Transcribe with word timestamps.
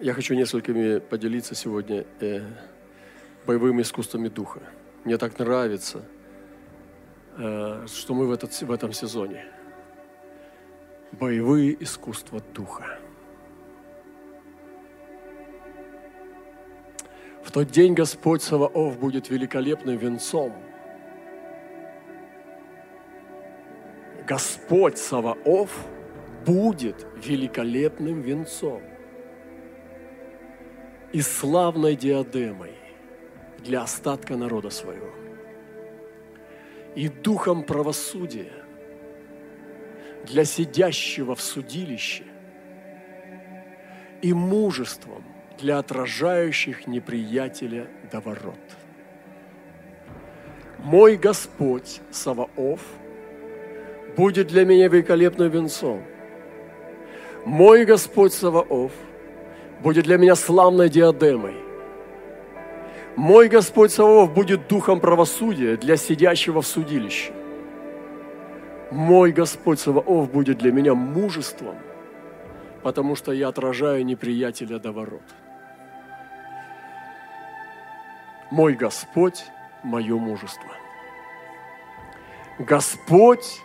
Я 0.00 0.12
хочу 0.12 0.34
несколькими 0.34 0.98
поделиться 0.98 1.54
сегодня 1.54 2.04
э, 2.18 2.40
боевыми 3.46 3.82
искусствами 3.82 4.28
духа. 4.28 4.60
Мне 5.04 5.18
так 5.18 5.38
нравится, 5.38 6.04
э, 7.38 7.86
что 7.86 8.14
мы 8.14 8.26
в, 8.26 8.32
этот, 8.32 8.50
в 8.60 8.72
этом 8.72 8.92
сезоне. 8.92 9.46
Боевые 11.12 11.80
искусства 11.80 12.42
духа. 12.52 12.98
В 17.44 17.52
тот 17.52 17.70
день 17.70 17.94
Господь 17.94 18.42
Саваоф 18.42 18.98
будет 18.98 19.30
великолепным 19.30 19.96
венцом. 19.96 20.52
Господь 24.26 24.98
Саваоф 24.98 25.70
будет 26.44 27.06
великолепным 27.24 28.22
венцом 28.22 28.82
и 31.14 31.20
славной 31.22 31.94
диадемой 31.94 32.72
для 33.58 33.82
остатка 33.82 34.36
народа 34.36 34.70
своего, 34.70 35.12
и 36.96 37.08
духом 37.08 37.62
правосудия 37.62 38.52
для 40.24 40.44
сидящего 40.44 41.36
в 41.36 41.40
судилище, 41.40 42.24
и 44.22 44.32
мужеством 44.32 45.24
для 45.56 45.78
отражающих 45.78 46.88
неприятеля 46.88 47.86
до 48.10 48.20
ворот. 48.20 48.58
Мой 50.78 51.16
Господь 51.16 52.00
Саваоф 52.10 52.80
будет 54.16 54.48
для 54.48 54.64
меня 54.64 54.88
великолепным 54.88 55.48
венцом. 55.48 56.02
Мой 57.44 57.84
Господь 57.84 58.32
Саваоф 58.32 58.90
будет 59.84 60.04
для 60.04 60.16
меня 60.16 60.34
славной 60.34 60.88
диадемой. 60.88 61.56
Мой 63.16 63.48
Господь 63.48 63.92
Саваоф 63.92 64.32
будет 64.32 64.66
духом 64.66 64.98
правосудия 64.98 65.76
для 65.76 65.96
сидящего 65.98 66.62
в 66.62 66.66
судилище. 66.66 67.32
Мой 68.90 69.30
Господь 69.32 69.78
Саваоф 69.78 70.30
будет 70.30 70.58
для 70.58 70.72
меня 70.72 70.94
мужеством, 70.94 71.76
потому 72.82 73.14
что 73.14 73.32
я 73.32 73.48
отражаю 73.48 74.06
неприятеля 74.06 74.78
до 74.78 74.90
ворот. 74.90 75.22
Мой 78.50 78.72
Господь– 78.74 79.44
мое 79.82 80.16
мужество. 80.16 80.70
Господь 82.58 83.60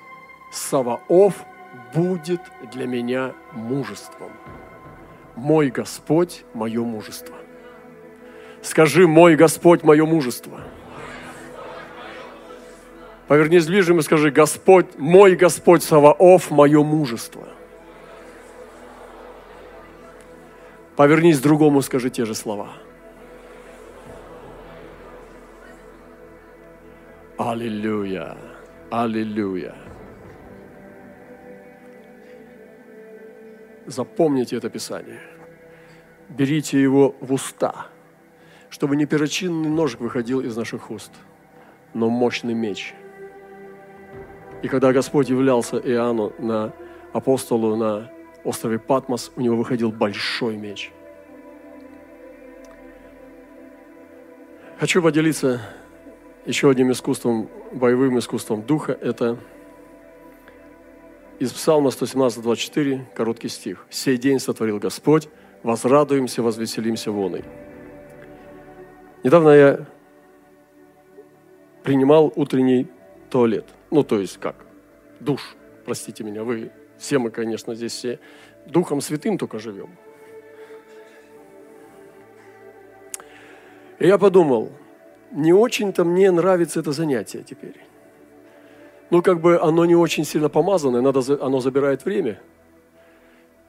Саваоф 0.51 1.45
будет 1.93 2.41
для 2.73 2.87
меня 2.87 3.33
мужеством. 3.53 4.31
Мой 5.39 5.69
Господь– 5.69 6.43
мое 6.53 6.83
мужество. 6.83 7.35
Скажи, 8.61 9.07
мой 9.07 9.35
Господь– 9.35 9.83
мое 9.83 10.05
мужество. 10.05 10.59
Повернись 13.27 13.67
ближе 13.67 13.95
и 13.95 14.01
скажи, 14.01 14.31
Господь, 14.31 14.97
мой 14.97 15.35
Господь 15.35 15.83
Саваоф– 15.83 16.49
мое 16.51 16.83
мужество. 16.83 17.47
Повернись 20.95 21.39
другому, 21.39 21.81
скажи 21.81 22.09
те 22.09 22.25
же 22.25 22.35
слова– 22.35 22.67
Аллилуйя! 27.39 28.35
Аллилуйя! 28.91 29.73
Запомните 33.85 34.57
это 34.57 34.69
Писание. 34.69 35.21
Берите 36.29 36.81
его 36.81 37.15
в 37.19 37.33
уста, 37.33 37.87
чтобы 38.69 38.95
не 38.95 39.05
перочинный 39.05 39.69
ножик 39.69 39.99
выходил 39.99 40.41
из 40.41 40.55
наших 40.55 40.91
уст, 40.91 41.11
но 41.93 42.09
мощный 42.09 42.53
меч. 42.53 42.93
И 44.61 44.67
когда 44.67 44.93
Господь 44.93 45.29
являлся 45.29 45.77
Иоанну 45.77 46.33
на 46.37 46.73
апостолу 47.13 47.75
на 47.75 48.11
острове 48.43 48.77
Патмос, 48.77 49.31
у 49.35 49.41
него 49.41 49.55
выходил 49.55 49.91
большой 49.91 50.55
меч. 50.55 50.91
Хочу 54.79 55.01
поделиться 55.01 55.61
еще 56.45 56.69
одним 56.69 56.91
искусством, 56.91 57.49
боевым 57.73 58.19
искусством 58.19 58.61
духа– 58.61 58.97
это 59.01 59.37
из 61.39 61.51
Псалма 61.51 61.91
117, 61.91 62.41
24, 62.41 63.07
короткий 63.13 63.49
стих. 63.49 63.85
«Сей 63.89 64.17
день 64.17 64.39
сотворил 64.39 64.79
Господь, 64.79 65.29
возрадуемся, 65.63 66.41
возвеселимся 66.41 67.11
воной». 67.11 67.43
Недавно 69.23 69.49
я 69.49 69.85
принимал 71.83 72.31
утренний 72.35 72.87
туалет. 73.29 73.65
Ну, 73.91 74.03
то 74.03 74.19
есть 74.19 74.37
как? 74.37 74.55
Душ, 75.19 75.55
простите 75.85 76.23
меня, 76.23 76.43
вы 76.43 76.71
все 76.97 77.19
мы, 77.19 77.29
конечно, 77.31 77.75
здесь 77.75 77.93
все 77.93 78.19
Духом 78.65 79.01
Святым 79.01 79.37
только 79.37 79.59
живем. 79.59 79.89
И 83.99 84.07
я 84.07 84.17
подумал– 84.17 84.71
не 85.31 85.53
очень-то 85.53 86.03
мне 86.05 86.31
нравится 86.31 86.79
это 86.79 86.91
занятие 86.91 87.43
теперь. 87.43 87.75
Ну, 89.09 89.21
как 89.21 89.41
бы 89.41 89.59
оно 89.59 89.85
не 89.85 89.95
очень 89.95 90.23
сильно 90.23 90.49
помазанное, 90.49 91.01
надо, 91.01 91.21
оно 91.43 91.59
забирает 91.59 92.05
время. 92.05 92.39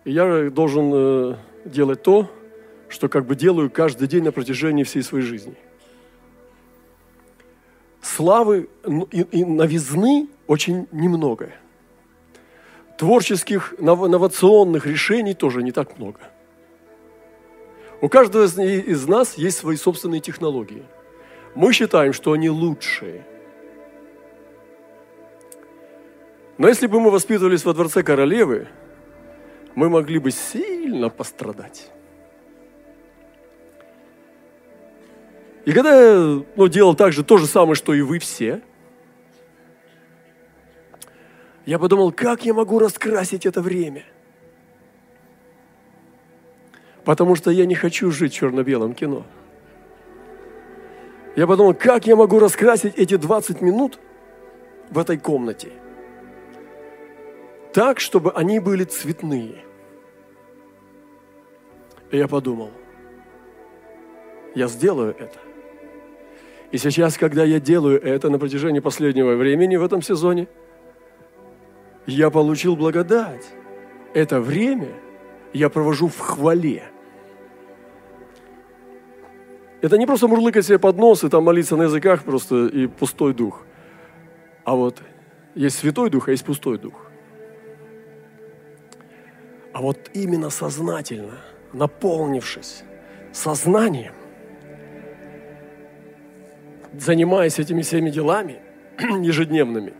И 0.04 0.12
я 0.12 0.50
должен 0.50 0.92
э, 0.94 1.34
делать 1.64 2.02
то, 2.02 2.30
что 2.88 3.08
как 3.08 3.26
бы 3.26 3.36
делаю 3.36 3.70
каждый 3.70 4.08
день 4.08 4.24
на 4.24 4.32
протяжении 4.32 4.84
всей 4.84 5.02
своей 5.02 5.24
жизни. 5.24 5.54
Славы 8.02 8.68
и, 9.12 9.20
и 9.20 9.44
новизны 9.44 10.28
очень 10.46 10.88
немного. 10.90 11.50
Творческих, 12.96 13.74
инновационных 13.78 14.86
решений 14.86 15.34
тоже 15.34 15.62
не 15.62 15.72
так 15.72 15.98
много. 15.98 16.20
У 18.00 18.08
каждого 18.08 18.44
из 18.44 19.06
нас 19.06 19.34
есть 19.38 19.58
свои 19.58 19.76
собственные 19.76 20.20
технологии– 20.20 20.84
мы 21.54 21.72
считаем, 21.72 22.12
что 22.12 22.32
они 22.32 22.48
лучшие. 22.48 23.24
Но 26.58 26.68
если 26.68 26.86
бы 26.86 27.00
мы 27.00 27.10
воспитывались 27.10 27.64
во 27.64 27.72
дворце 27.72 28.02
королевы, 28.02 28.68
мы 29.74 29.88
могли 29.88 30.18
бы 30.18 30.30
сильно 30.30 31.08
пострадать. 31.08 31.90
И 35.64 35.72
когда 35.72 35.94
я 35.94 36.42
ну, 36.56 36.68
делал 36.68 36.94
так 36.94 37.12
же, 37.12 37.22
то 37.22 37.38
же 37.38 37.46
самое, 37.46 37.74
что 37.74 37.92
и 37.92 38.00
вы 38.00 38.18
все, 38.18 38.62
я 41.66 41.78
подумал, 41.78 42.12
как 42.12 42.44
я 42.44 42.54
могу 42.54 42.78
раскрасить 42.78 43.46
это 43.46 43.60
время? 43.60 44.04
Потому 47.04 47.34
что 47.34 47.50
я 47.50 47.66
не 47.66 47.74
хочу 47.74 48.10
жить 48.10 48.32
в 48.32 48.36
черно-белом 48.36 48.94
кино– 48.94 49.26
я 51.36 51.46
подумал, 51.46 51.74
как 51.74 52.06
я 52.06 52.16
могу 52.16 52.38
раскрасить 52.38 52.94
эти 52.96 53.16
20 53.16 53.60
минут 53.60 53.98
в 54.90 54.98
этой 54.98 55.16
комнате 55.16 55.70
так, 57.72 58.00
чтобы 58.00 58.32
они 58.32 58.58
были 58.58 58.84
цветные. 58.84 59.64
И 62.10 62.16
я 62.16 62.26
подумал, 62.28 62.70
я 64.54 64.66
сделаю 64.66 65.14
это. 65.18 65.38
И 66.72 66.78
сейчас, 66.78 67.16
когда 67.16 67.44
я 67.44 67.60
делаю 67.60 68.00
это 68.02 68.30
на 68.30 68.38
протяжении 68.38 68.80
последнего 68.80 69.34
времени 69.34 69.76
в 69.76 69.84
этом 69.84 70.02
сезоне, 70.02 70.48
я 72.06 72.30
получил 72.30 72.76
благодать. 72.76 73.46
Это 74.14 74.40
время 74.40 74.92
я 75.52 75.68
провожу 75.68 76.08
в 76.08 76.18
хвале– 76.18 76.84
это 79.80 79.96
не 79.96 80.06
просто 80.06 80.28
мурлыкать 80.28 80.66
себе 80.66 80.78
под 80.78 80.98
нос 80.98 81.24
и 81.24 81.28
там 81.28 81.44
молиться 81.44 81.76
на 81.76 81.84
языках 81.84 82.24
просто 82.24 82.66
и 82.66 82.86
пустой 82.86 83.32
дух. 83.32 83.62
А 84.64 84.74
вот 84.74 85.02
есть 85.54 85.78
святой 85.78 86.10
дух, 86.10 86.28
а 86.28 86.32
есть 86.32 86.44
пустой 86.44 86.78
дух. 86.78 87.09
А 89.72 89.80
вот 89.80 90.10
именно 90.14 90.50
сознательно, 90.50 91.38
наполнившись 91.72 92.82
сознанием, 93.32 94.14
занимаясь 96.98 97.58
этими 97.58 97.82
всеми 97.82 98.10
делами 98.10 98.60
ежедневными, 98.98 99.94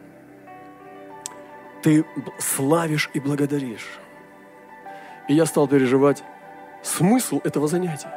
ты 1.82 2.05
славишь 2.38 3.11
и 3.14 3.20
благодаришь. 3.20 3.87
И 5.28 5.34
я 5.34 5.46
стал 5.46 5.69
переживать 5.69 6.22
смысл 6.82 7.40
этого 7.44 7.69
занятия. 7.69 8.12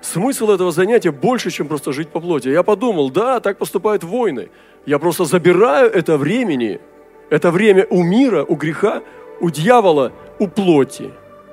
Смысл 0.00 0.50
этого 0.50 0.70
занятия 0.70 1.10
больше, 1.10 1.50
чем 1.50 1.66
просто 1.66 1.92
жить 1.92 2.08
по 2.08 2.20
плоти. 2.20 2.48
Я 2.48 2.62
подумал, 2.62 3.10
да, 3.10 3.40
так 3.40 3.58
поступают 3.58 4.04
воины. 4.04 4.48
Я 4.86 4.98
просто 4.98 5.24
забираю 5.24 5.90
это 5.90 6.16
времени, 6.16 6.80
это 7.30 7.50
время 7.50 7.86
у 7.90 8.02
мира, 8.02 8.44
у 8.44 8.54
греха, 8.54 9.02
у 9.40 9.50
дьявола, 9.50 10.12
у 10.38 10.48
плоти. 10.48 11.10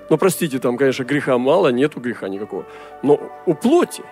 Ну, 0.09 0.17
простите, 0.17 0.59
там, 0.59 0.77
конечно, 0.77 1.03
греха 1.03 1.37
мало, 1.37 1.69
нету 1.69 1.99
греха 1.99 2.27
никакого. 2.29 2.65
Но 3.01 3.19
у 3.45 3.53
плоти 3.53 4.03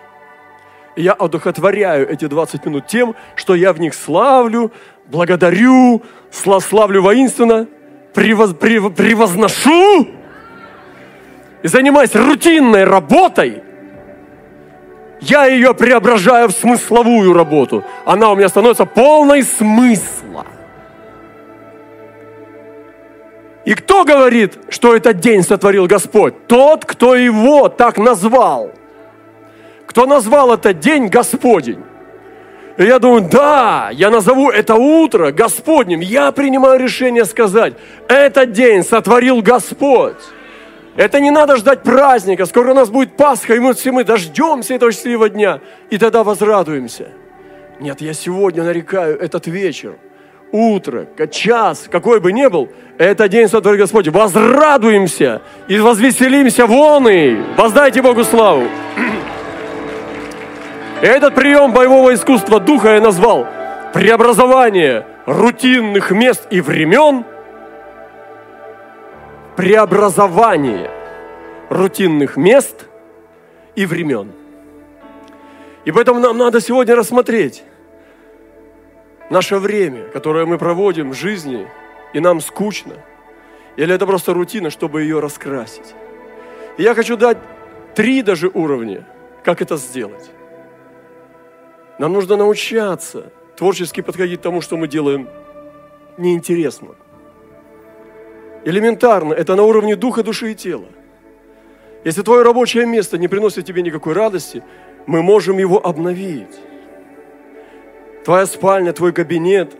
я 0.96 1.14
одухотворяю 1.14 2.10
эти 2.10 2.26
20 2.26 2.66
минут 2.66 2.88
тем, 2.88 3.16
что 3.36 3.56
я 3.56 3.74
в 3.74 3.80
них 3.80 3.94
славлю, 3.94 4.72
благодарю, 5.08 6.02
славлю 6.32 7.02
воинственно, 7.02 7.68
превоз, 8.14 8.54
превозношу 8.54 10.08
и 11.64 11.68
занимаюсь 11.68 12.14
рутинной 12.14 12.84
работой, 12.84 13.64
я 15.22 15.46
ее 15.46 15.74
преображаю 15.74 16.50
в 16.50 16.52
смысловую 16.52 17.34
работу. 17.34 17.84
Она 18.06 18.32
у 18.32 18.36
меня 18.36 18.50
становится 18.50 18.86
полной 18.86 19.44
смысла. 19.44 20.23
И 23.66 23.74
кто 23.76 24.04
говорит, 24.04 24.58
что 24.70 24.96
этот 24.96 25.20
день 25.20 25.42
сотворил 25.42 25.88
Господь? 25.88 26.48
Тот, 26.48 26.86
кто 26.86 27.16
его 27.16 27.70
так 27.70 27.98
назвал. 27.98 28.72
Кто 29.88 30.06
назвал 30.06 30.54
этот 30.54 30.80
день 30.80 31.08
Господень. 31.08 31.84
И 32.78 32.84
я 32.84 33.00
думаю, 33.00 33.28
да, 33.30 33.90
я 33.94 34.10
назову 34.10 34.50
это 34.50 34.76
утро 34.76 35.32
Господним. 35.32 36.00
Я 36.00 36.32
принимаю 36.32 36.80
решение 36.80 37.26
сказать, 37.26 37.74
этот 38.08 38.52
день 38.52 38.84
сотворил 38.84 39.42
Господь. 39.42 40.18
Это 40.96 41.20
не 41.20 41.32
надо 41.32 41.58
ждать 41.58 41.84
праздника. 41.84 42.46
Скоро 42.46 42.72
у 42.72 42.76
нас 42.76 42.90
будет 42.90 43.16
Пасха, 43.16 43.56
и 43.56 43.60
мы 43.60 43.74
все 43.74 43.92
мы 43.92 44.04
дождемся 44.04 44.74
этого 44.74 44.92
счастливого 44.92 45.30
дня. 45.30 45.60
И 45.90 45.98
тогда 45.98 46.24
возрадуемся. 46.24 47.10
Нет, 47.80 48.02
я 48.02 48.14
сегодня 48.14 48.64
нарекаю 48.64 49.20
этот 49.20 49.48
вечер, 49.48 49.96
утро, 50.54 51.08
час, 51.32 51.88
какой 51.92 52.22
бы 52.22 52.32
ни 52.32 52.48
был, 52.48 52.70
это 53.00 53.28
день 53.28 53.50
сотворил 53.50 53.80
Господь. 53.80 54.08
Возрадуемся 54.08 55.42
и 55.68 55.80
возвеселимся 55.80 56.68
вон 56.68 57.10
и 57.10 57.36
воздайте 57.58 58.02
Богу 58.02 58.24
славу. 58.24 58.68
Этот 61.02 61.34
прием 61.34 61.74
боевого 61.74 62.14
искусства 62.14 62.60
духа 62.60 62.94
я 62.94 63.02
назвал 63.02 63.48
преобразование 63.94 65.08
рутинных 65.26 66.12
мест 66.12 66.46
и 66.52 66.62
времен, 66.62 67.26
преобразование 69.58 70.92
рутинных 71.70 72.38
мест 72.38 72.86
и 73.76 73.88
времен. 73.88 74.32
И 75.84 75.92
поэтому 75.92 76.20
нам 76.20 76.38
надо 76.38 76.62
сегодня 76.62 76.96
рассмотреть 76.96 77.64
наше 79.30 79.58
время, 79.58 80.04
которое 80.10 80.46
мы 80.46 80.58
проводим 80.58 81.12
в 81.12 81.14
жизни, 81.14 81.68
и 82.14 82.20
нам 82.20 82.42
скучно, 82.42 82.96
или 83.76 83.94
это 83.94 84.06
просто 84.06 84.34
рутина, 84.34 84.70
чтобы 84.70 85.02
ее 85.02 85.20
раскрасить. 85.20 85.96
И 86.78 86.84
я 86.84 86.94
хочу 86.94 87.18
дать 87.18 87.38
три 87.96 88.22
даже 88.22 88.50
уровня, 88.54 89.08
как 89.44 89.62
это 89.62 89.78
сделать. 89.78 90.32
Нам 92.00 92.14
нужно 92.14 92.36
научаться 92.36 93.32
творчески 93.56 94.02
подходить 94.02 94.40
к 94.40 94.44
тому, 94.44 94.62
что 94.62 94.78
мы 94.78 94.88
делаем 94.88 95.30
неинтересно. 96.18 96.96
Элементарно, 98.66 99.34
это 99.34 99.56
на 99.56 99.64
уровне 99.64 99.96
духа, 99.96 100.24
души 100.24 100.52
и 100.52 100.56
тела. 100.56 100.88
Если 102.04 102.22
твое 102.22 102.44
рабочее 102.44 102.86
место 102.86 103.18
не 103.18 103.28
приносит 103.28 103.66
тебе 103.66 103.82
никакой 103.82 104.14
радости, 104.14 104.64
мы 105.06 105.22
можем 105.22 105.58
его 105.58 105.86
обновить. 105.86 106.60
Твоя 108.26 108.46
спальня, 108.46 108.94
твой 108.94 109.12
кабинет, 109.14 109.74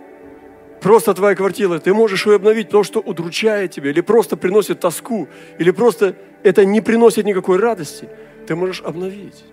просто 0.82 1.14
твоя 1.14 1.36
квартира, 1.36 1.80
ты 1.80 1.94
можешь 1.94 2.26
ее 2.26 2.36
обновить, 2.36 2.70
то, 2.70 2.84
что 2.84 3.00
удручает 3.00 3.72
тебя, 3.72 3.90
или 3.92 4.02
просто 4.02 4.36
приносит 4.36 4.80
тоску, 4.80 5.28
или 5.58 5.72
просто 5.72 6.16
это 6.44 6.66
не 6.66 6.82
приносит 6.82 7.26
никакой 7.26 7.58
радости, 7.58 8.10
ты 8.48 8.56
можешь 8.56 8.82
обновить. 8.82 9.46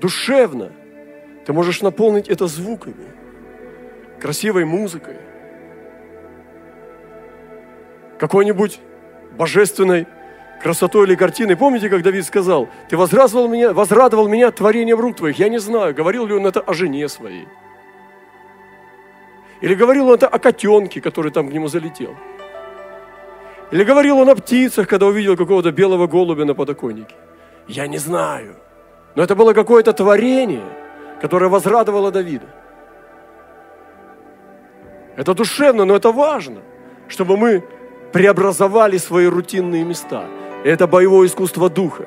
Душевно– 0.00 0.72
ты 1.44 1.52
можешь 1.52 1.82
наполнить 1.82 2.28
это 2.28 2.46
звуками, 2.46 3.06
красивой 4.20 4.64
музыкой, 4.64 5.16
какой-нибудь 8.18 8.78
божественной 9.36 10.06
красотой 10.62 11.06
или 11.06 11.16
картиной. 11.16 11.56
Помните, 11.56 11.88
как 11.88 12.02
Давид 12.02 12.24
сказал, 12.24 12.68
ты 12.88 12.96
возрадовал 12.96 13.48
меня, 13.48 13.72
возрадовал 13.72 14.28
меня 14.28 14.52
творением 14.52 15.00
рук 15.00 15.16
твоих. 15.16 15.38
Я 15.38 15.48
не 15.48 15.58
знаю, 15.58 15.94
говорил 15.94 16.26
ли 16.26 16.34
он 16.34 16.46
это 16.46 16.60
о 16.60 16.72
жене 16.74 17.08
своей. 17.08 17.48
Или 19.62 19.74
говорил 19.74 20.08
он 20.08 20.14
это 20.14 20.28
о 20.28 20.38
котенке, 20.38 21.00
который 21.00 21.32
там 21.32 21.48
к 21.48 21.52
нему 21.52 21.68
залетел. 21.68 22.14
Или 23.70 23.84
говорил 23.84 24.18
он 24.18 24.28
о 24.28 24.34
птицах, 24.34 24.86
когда 24.86 25.06
увидел 25.06 25.36
какого-то 25.36 25.72
белого 25.72 26.06
голубя 26.06 26.44
на 26.44 26.54
подоконнике. 26.54 27.14
Я 27.68 27.86
не 27.86 27.98
знаю. 27.98 28.56
Но 29.14 29.22
это 29.22 29.34
было 29.34 29.54
какое-то 29.54 29.92
творение– 29.92 30.64
которая 31.22 31.48
возрадовала 31.48 32.10
Давида. 32.10 32.46
Это 35.16 35.34
душевно, 35.34 35.84
но 35.84 35.94
это 35.94 36.10
важно, 36.10 36.62
чтобы 37.06 37.36
мы 37.36 37.62
преобразовали 38.12 38.98
свои 38.98 39.26
рутинные 39.26 39.84
места. 39.84 40.24
Это 40.64 40.88
боевое 40.88 41.28
искусство 41.28 41.70
духа. 41.70 42.06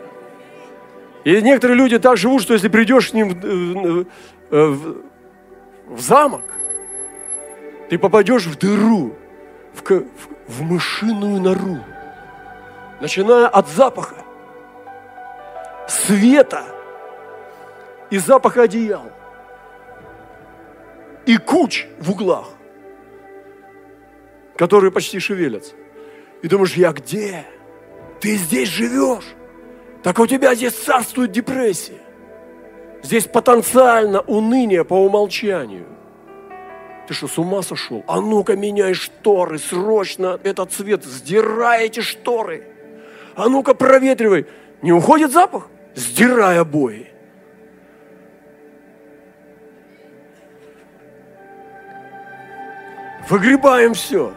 И 1.23 1.41
некоторые 1.41 1.77
люди 1.77 1.97
так 1.97 2.17
живут, 2.17 2.41
что 2.41 2.53
если 2.53 2.67
придешь 2.67 3.11
с 3.11 3.13
ним 3.13 3.29
в, 3.29 4.05
в, 4.49 4.95
в 5.87 5.99
замок, 6.01 6.43
ты 7.89 7.97
попадешь 7.97 8.45
в 8.45 8.57
дыру, 8.57 9.15
в, 9.73 9.89
в, 9.89 10.11
в 10.47 10.61
мышиную 10.61 11.41
нору, 11.41 11.79
начиная 12.99 13.47
от 13.47 13.67
запаха, 13.69 14.15
света– 15.87 16.63
и 18.09 18.17
запах 18.17 18.57
одеял, 18.57 19.11
и 21.25 21.37
куч 21.37 21.85
в 21.99 22.11
углах, 22.11 22.49
которые 24.55 24.91
почти 24.91 25.19
шевелятся. 25.19 25.73
И 26.41 26.47
думаешь, 26.47 26.75
я 26.75 26.91
где? 26.91 27.45
Ты 28.21 28.35
здесь 28.35 28.69
живешь? 28.69 29.25
Так 30.03 30.19
у 30.19 30.27
тебя 30.27 30.53
здесь 30.53 30.73
царствует 30.73 31.31
депрессия. 31.31 31.99
Здесь 33.01 33.25
потенциально 33.25 34.21
уныние 34.21 34.85
по 34.85 34.93
умолчанию. 34.93 35.85
Ты 37.07 37.13
что, 37.13 37.27
с 37.27 37.37
ума 37.37 37.61
сошел? 37.61 38.03
А 38.07 38.19
ну-ка 38.19 38.55
меняй 38.55 38.93
шторы, 38.93 39.59
срочно 39.59 40.39
этот 40.43 40.71
цвет, 40.71 41.03
сдирай 41.03 41.85
эти 41.85 41.99
шторы. 41.99 42.67
А 43.35 43.47
ну-ка 43.47 43.73
проветривай. 43.75 44.47
Не 44.81 44.91
уходит 44.91 45.31
запах? 45.31 45.67
Сдирай 45.93 46.59
обои. 46.59 47.07
Выгребаем 53.29 53.93
все. 53.93 54.33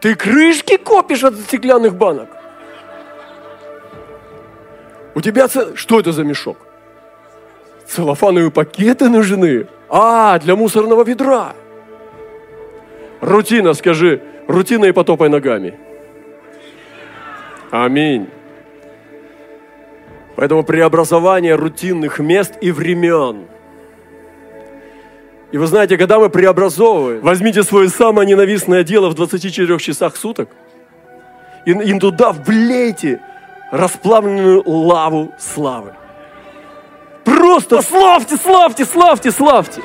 Ты 0.00 0.14
крышки 0.14 0.76
копишь 0.76 1.24
от 1.24 1.36
стеклянных 1.36 1.94
банок. 1.94 2.28
У 5.14 5.20
тебя 5.20 5.48
что 5.48 6.00
это 6.00 6.12
за 6.12 6.24
мешок? 6.24 6.56
Целлофановые 7.86 8.50
пакеты 8.50 9.08
нужны. 9.08 9.66
А, 9.90 10.38
для 10.38 10.56
мусорного 10.56 11.04
ведра. 11.04 11.54
Рутина, 13.20 13.74
скажи, 13.74 14.22
рутина 14.46 14.86
и 14.86 14.92
потопай 14.92 15.28
ногами. 15.28 15.78
Аминь. 17.70 18.28
Поэтому 20.36 20.64
преобразование 20.64 21.54
рутинных 21.54 22.18
мест 22.18 22.54
и 22.60 22.70
времен– 22.70 23.46
и 25.52 25.58
вы 25.58 25.66
знаете, 25.66 25.98
когда 25.98 26.18
мы 26.18 26.30
преобразовываем, 26.30 27.20
возьмите 27.22 27.62
свое 27.64 27.88
самое 27.88 28.28
ненавистное 28.28 28.84
дело 28.84 29.08
в 29.10 29.14
24 29.14 29.78
часах 29.78 30.16
суток 30.16 30.48
и, 31.66 31.72
и 31.72 31.98
туда 31.98 32.32
влейте 32.32 33.20
расплавленную 33.72 34.62
лаву 34.64 35.34
славы. 35.38 35.94
Просто 37.36 37.82
славьте, 37.82 38.36
славьте, 38.36 38.84
славьте, 38.84 39.30
славьте. 39.30 39.82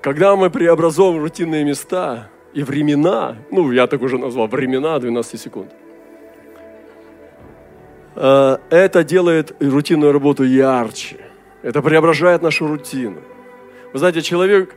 Когда 0.00 0.36
мы 0.36 0.50
преобразовываем 0.50 1.22
рутинные 1.22 1.64
места 1.64 2.28
и 2.52 2.62
времена, 2.62 3.36
ну, 3.50 3.72
я 3.72 3.86
так 3.86 4.02
уже 4.02 4.18
назвал, 4.18 4.46
времена 4.48 4.98
12 4.98 5.40
секунд, 5.40 5.70
э, 8.16 8.58
это 8.70 9.04
делает 9.04 9.56
рутинную 9.60 10.12
работу 10.12 10.44
ярче– 10.44 11.16
это 11.64 11.80
преображает 11.80 12.42
нашу 12.42 12.66
рутину. 12.66 13.22
Вы 13.94 13.98
знаете, 13.98 14.20
человек 14.20 14.76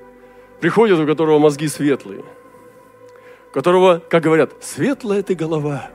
приходит, 0.61 0.97
у 0.97 1.05
которого 1.05 1.37
мозги 1.37 1.67
светлые, 1.67 2.21
у 2.21 3.53
которого, 3.53 4.01
как 4.09 4.23
говорят, 4.23 4.51
светлая 4.61 5.21
ты 5.21 5.35
голова. 5.35 5.89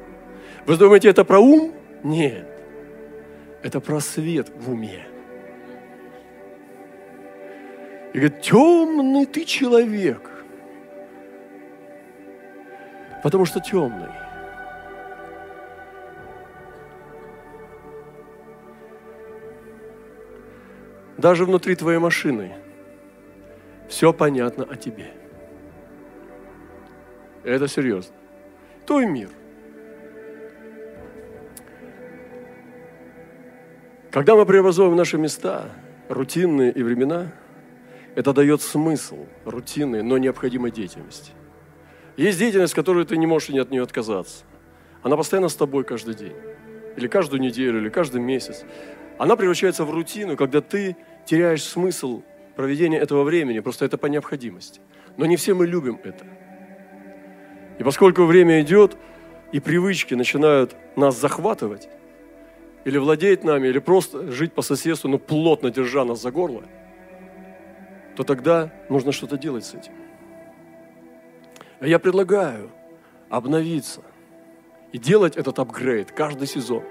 Вы 0.67 0.77
думаете, 0.77 1.09
это 1.09 1.25
про 1.25 1.39
ум? 1.39 1.73
Нет 2.05 2.52
это 3.63 3.81
просвет 3.81 4.51
в 4.57 4.71
уме. 4.71 5.07
И 8.13 8.19
говорит, 8.19 8.43
темный 8.43 9.25
ты 9.25 9.45
человек, 9.45 10.31
потому 13.23 13.45
что 13.45 13.61
темный. 13.61 14.11
Даже 21.17 21.45
внутри 21.45 21.77
твоей 21.77 21.99
машины 21.99 22.53
все 23.89 24.13
понятно 24.13 24.65
о 24.65 24.77
тебе. 24.77 25.13
Это 27.45 27.69
серьезно. 27.69 28.15
Твой 28.85 29.07
мир– 29.07 29.29
Когда 34.13 34.37
мы 34.37 34.45
преобразуем 34.45 34.95
наши 34.95 35.17
места, 35.17 35.71
рутинные 36.11 36.71
и 36.71 36.83
времена, 36.83 37.33
это 38.15 38.35
дает 38.35 38.61
смысл 38.61 39.25
рутинной, 39.47 40.03
но 40.03 40.19
необходимой 40.19 40.71
деятельности. 40.71 41.33
Есть 42.19 42.39
деятельность, 42.39 42.75
которую 42.75 43.07
ты 43.07 43.17
не 43.17 43.27
можешь 43.27 43.49
от 43.49 43.71
нее 43.71 43.83
отказаться. 43.83 44.45
Она 45.03 45.17
постоянно 45.17 45.49
с 45.49 45.57
тобой 45.57 45.85
каждый 45.85 46.15
день. 46.15 46.35
Или 46.95 47.09
каждую 47.09 47.41
неделю, 47.41 47.79
или 47.79 47.89
каждый 47.89 48.21
месяц. 48.21 48.65
Она 49.17 49.35
превращается 49.35 49.87
в 49.87 49.91
рутину, 49.91 50.37
когда 50.37 50.61
ты 50.61 50.95
теряешь 51.25 51.65
смысл 51.65 52.23
проведения 52.55 52.99
этого 52.99 53.25
времени. 53.25 53.61
Просто 53.61 53.87
это 53.87 53.97
по 53.97 54.09
необходимости. 54.09 54.83
Но 55.17 55.25
не 55.25 55.37
все 55.37 55.55
мы 55.55 55.67
любим 55.67 55.99
это. 56.05 56.27
И 57.79 57.83
поскольку 57.83 58.25
время 58.25 58.61
идет, 58.61 58.95
и 59.53 59.61
привычки 59.61 60.13
начинают 60.13 60.77
нас 60.97 61.19
захватывать, 61.19 61.89
или 62.85 62.99
владеть 62.99 63.45
нами, 63.45 63.69
или 63.69 63.79
просто 63.79 64.31
жить 64.31 64.53
по 64.53 64.63
соседству, 64.63 65.09
но 65.09 65.19
плотно 65.19 65.71
держа 65.71 66.05
нас 66.05 66.21
за 66.21 66.31
горло, 66.31 66.63
то 68.17 68.25
тогда 68.25 68.73
нужно 68.89 69.13
что-то 69.13 69.39
делать 69.39 69.65
с 69.65 69.75
этим. 69.75 69.93
А 71.81 71.87
я 71.87 71.99
предлагаю 71.99 72.71
обновиться 73.31 74.03
и 74.93 74.99
делать 74.99 75.37
этот 75.37 75.59
апгрейд 75.59 76.13
каждый 76.13 76.47
сезон. 76.47 76.85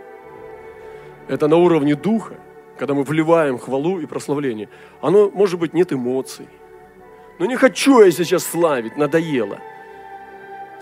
Это 1.27 1.47
на 1.47 1.57
уровне 1.57 1.95
духа, 1.95 2.35
когда 2.77 2.93
мы 2.93 3.03
вливаем 3.03 3.57
хвалу 3.59 3.99
и 3.99 4.05
прославление. 4.05 4.69
Оно, 5.01 5.29
может 5.29 5.59
быть, 5.59 5.73
нет 5.73 5.93
эмоций. 5.93 6.47
Но 7.37 7.45
не 7.45 7.55
хочу 7.55 8.01
я 8.01 8.11
сейчас 8.11 8.43
славить, 8.43 8.97
надоело. 8.97 9.59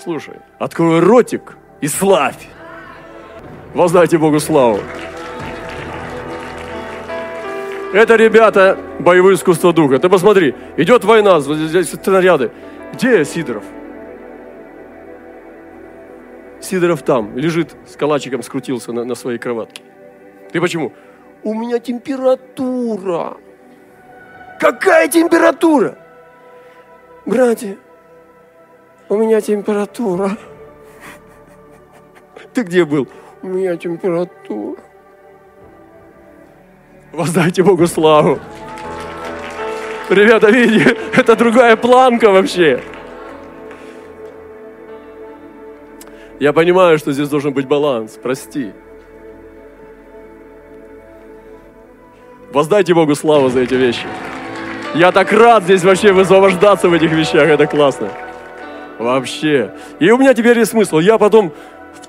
Слушай, 0.01 0.37
открой 0.59 1.01
ротик 1.01 1.57
и 1.81 1.87
славь. 1.87 2.47
Воздайте 3.73 4.17
Богу 4.17 4.39
славу. 4.39 4.79
Это, 7.93 8.15
ребята, 8.15 8.77
боевое 8.99 9.35
искусство 9.35 9.73
духа. 9.73 9.99
Ты 9.99 10.09
посмотри, 10.09 10.55
идет 10.77 11.03
война, 11.03 11.39
здесь 11.39 11.89
снаряды. 11.89 12.51
Где 12.93 13.23
Сидоров? 13.25 13.63
Сидоров 16.61 17.01
там, 17.03 17.37
лежит 17.37 17.75
с 17.87 17.95
калачиком, 17.95 18.43
скрутился 18.43 18.91
на, 18.91 19.05
на 19.05 19.15
своей 19.15 19.39
кроватке. 19.39 19.81
Ты 20.51 20.59
почему? 20.61 20.93
У 21.43 21.53
меня 21.53 21.79
температура. 21.79 23.37
Какая 24.59 25.07
температура? 25.07 25.97
Братья, 27.25 27.77
у 29.07 29.15
меня 29.15 29.41
температура. 29.41 30.37
Ты 32.53 32.63
где 32.63 32.83
был? 32.83 33.07
У 33.41 33.47
меня 33.47 33.77
температура. 33.77 34.81
Воздайте 37.11 37.63
Богу 37.63 37.87
славу. 37.87 38.39
Ребята, 40.09 40.49
видите, 40.49 40.97
это 41.15 41.35
другая 41.35 41.75
планка 41.75 42.31
вообще. 42.31 42.81
Я 46.39 46.53
понимаю, 46.53 46.97
что 46.97 47.11
здесь 47.11 47.29
должен 47.29 47.53
быть 47.53 47.67
баланс, 47.67 48.19
прости. 48.21 48.71
Воздайте 52.51 52.93
Богу 52.93 53.15
славу 53.15 53.49
за 53.49 53.61
эти 53.61 53.75
вещи. 53.75 54.07
Я 54.95 55.11
так 55.11 55.31
рад 55.31 55.63
здесь 55.63 55.83
вообще 55.83 56.11
высвобождаться 56.11 56.89
в 56.89 56.93
этих 56.93 57.11
вещах, 57.11 57.47
это 57.47 57.67
классно. 57.67 58.09
Вообще. 58.97 59.71
И 59.99 60.09
у 60.11 60.17
меня 60.17 60.33
теперь 60.33 60.57
есть 60.57 60.71
смысл. 60.71 60.99
Я 60.99 61.17
потом 61.17 61.53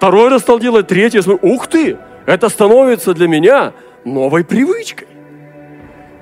второй 0.01 0.31
раз 0.31 0.41
стал 0.41 0.59
делать, 0.59 0.87
третий. 0.87 1.21
Смысл. 1.21 1.39
Ух 1.43 1.67
ты! 1.67 1.99
Это 2.25 2.49
становится 2.49 3.13
для 3.13 3.29
меня 3.29 3.75
новой 4.07 4.45
привычкой. 4.45 5.09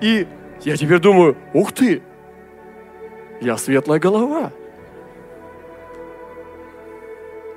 И 0.01 0.27
я 0.63 0.77
теперь 0.77 0.99
думаю, 0.99 1.37
ух 1.55 1.71
ты, 1.71 2.03
я 3.41 3.57
светлая 3.57 4.01
голова. 4.01 4.53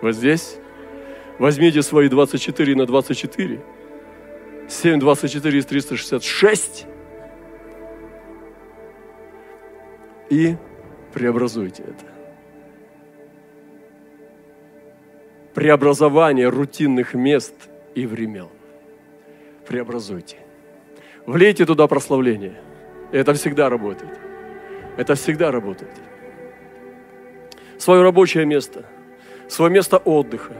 Вот 0.03 0.13
здесь 0.13 0.57
возьмите 1.39 1.81
свои 1.81 2.07
24 2.07 2.75
на 2.75 2.85
24. 2.85 3.59
7, 4.69 4.99
24 4.99 5.57
из 5.57 5.65
366. 5.65 6.85
И 10.29 10.55
преобразуйте 11.13 11.81
это. 11.81 12.20
Преобразование 15.53 16.49
рутинных 16.49 17.13
мест 17.13 17.53
и 17.95 18.05
времен. 18.05 18.49
Преобразуйте. 19.67 20.37
Влейте 21.25 21.65
туда 21.65 21.87
прославление. 21.87 22.59
Это 23.11 23.33
всегда 23.33 23.69
работает. 23.69 24.17
Это 24.97 25.15
всегда 25.15 25.51
работает. 25.51 25.91
Свое 27.77 28.01
рабочее 28.01 28.45
место– 28.45 28.85
свое 29.51 29.69
место 29.69 29.97
отдыха, 29.97 30.53